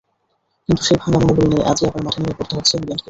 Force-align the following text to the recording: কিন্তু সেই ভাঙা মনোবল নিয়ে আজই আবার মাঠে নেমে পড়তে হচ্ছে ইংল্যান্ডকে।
কিন্তু 0.69 0.81
সেই 0.83 0.97
ভাঙা 1.01 1.17
মনোবল 1.17 1.45
নিয়ে 1.47 1.63
আজই 1.71 1.85
আবার 1.87 2.01
মাঠে 2.05 2.19
নেমে 2.19 2.37
পড়তে 2.37 2.53
হচ্ছে 2.57 2.73
ইংল্যান্ডকে। 2.73 2.99